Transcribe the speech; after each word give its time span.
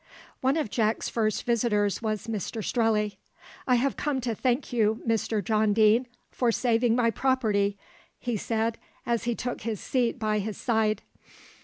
One 0.39 0.57
of 0.57 0.71
Jack's 0.71 1.09
first 1.09 1.43
visitors 1.43 2.01
was 2.01 2.25
Mr 2.25 2.63
Strelley. 2.63 3.17
"I 3.67 3.75
have 3.75 3.97
come 3.97 4.19
to 4.21 4.33
thank 4.33 4.73
you, 4.73 4.99
Mr 5.07 5.43
John 5.43 5.73
Deane, 5.73 6.07
for 6.31 6.51
saving 6.51 6.95
my 6.95 7.11
property," 7.11 7.77
he 8.17 8.35
said, 8.35 8.79
as 9.05 9.25
he 9.25 9.35
took 9.35 9.61
his 9.61 9.79
seat 9.79 10.17
by 10.17 10.39
his 10.39 10.57
side. 10.57 11.03